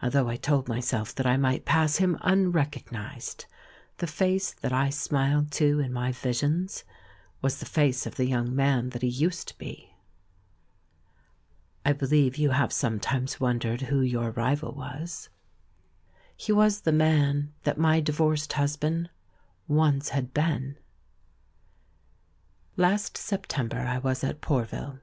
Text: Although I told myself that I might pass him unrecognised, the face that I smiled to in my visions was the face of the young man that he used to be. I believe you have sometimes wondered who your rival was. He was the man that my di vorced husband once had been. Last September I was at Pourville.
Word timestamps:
Although 0.00 0.28
I 0.28 0.36
told 0.36 0.68
myself 0.68 1.12
that 1.16 1.26
I 1.26 1.36
might 1.36 1.64
pass 1.64 1.96
him 1.96 2.16
unrecognised, 2.20 3.46
the 3.96 4.06
face 4.06 4.52
that 4.52 4.72
I 4.72 4.90
smiled 4.90 5.50
to 5.54 5.80
in 5.80 5.92
my 5.92 6.12
visions 6.12 6.84
was 7.42 7.58
the 7.58 7.66
face 7.66 8.06
of 8.06 8.14
the 8.14 8.26
young 8.26 8.54
man 8.54 8.90
that 8.90 9.02
he 9.02 9.08
used 9.08 9.48
to 9.48 9.58
be. 9.58 9.96
I 11.84 11.92
believe 11.92 12.38
you 12.38 12.50
have 12.50 12.72
sometimes 12.72 13.40
wondered 13.40 13.80
who 13.80 14.02
your 14.02 14.30
rival 14.30 14.70
was. 14.72 15.30
He 16.36 16.52
was 16.52 16.82
the 16.82 16.92
man 16.92 17.52
that 17.64 17.76
my 17.76 17.98
di 17.98 18.12
vorced 18.12 18.52
husband 18.52 19.10
once 19.66 20.10
had 20.10 20.32
been. 20.32 20.76
Last 22.76 23.16
September 23.16 23.78
I 23.80 23.98
was 23.98 24.22
at 24.22 24.40
Pourville. 24.40 25.00